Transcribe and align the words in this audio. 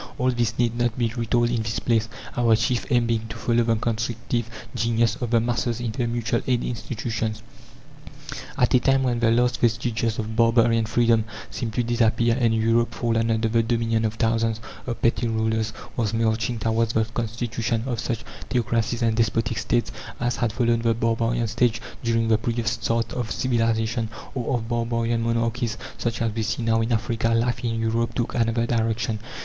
All 0.17 0.31
this 0.31 0.57
need 0.57 0.75
not 0.75 0.97
be 0.97 1.13
retold 1.15 1.51
in 1.51 1.61
this 1.61 1.77
place, 1.77 2.09
our 2.35 2.55
chief 2.55 2.87
aim 2.91 3.05
being 3.05 3.27
to 3.27 3.37
follow 3.37 3.61
the 3.61 3.75
constructive 3.75 4.49
genius 4.73 5.15
of 5.17 5.29
the 5.29 5.39
masses 5.39 5.79
in 5.79 5.91
their 5.91 6.07
mutual 6.07 6.41
aid 6.47 6.63
institutions. 6.63 7.43
At 8.57 8.73
a 8.73 8.79
time 8.79 9.03
when 9.03 9.19
the 9.19 9.29
last 9.29 9.59
vestiges 9.61 10.17
of 10.17 10.35
barbarian 10.35 10.87
freedom 10.87 11.25
seemed 11.51 11.73
to 11.73 11.83
disappear, 11.83 12.35
and 12.39 12.55
Europe, 12.55 12.95
fallen 12.95 13.29
under 13.29 13.47
the 13.47 13.61
dominion 13.61 14.03
of 14.05 14.15
thousands 14.15 14.59
of 14.87 14.99
petty 15.03 15.27
rulers, 15.27 15.71
was 15.95 16.15
marching 16.15 16.57
towards 16.57 16.93
the 16.93 17.05
constitution 17.05 17.83
of 17.85 17.99
such 17.99 18.25
theocracies 18.49 19.03
and 19.03 19.15
despotic 19.15 19.59
States 19.59 19.91
as 20.19 20.37
had 20.37 20.51
followed 20.51 20.81
the 20.81 20.95
barbarian 20.95 21.47
stage 21.47 21.79
during 22.03 22.27
the 22.27 22.39
previous 22.39 22.71
starts 22.71 23.13
of 23.13 23.29
civilization, 23.29 24.09
or 24.33 24.55
of 24.57 24.67
barbarian 24.67 25.21
monarchies, 25.21 25.77
such 25.99 26.23
as 26.23 26.33
we 26.33 26.41
see 26.41 26.63
now 26.63 26.81
in 26.81 26.91
Africa, 26.91 27.35
life 27.35 27.63
in 27.63 27.79
Europe 27.79 28.15
took 28.15 28.33
another 28.33 28.65
direction. 28.65 29.19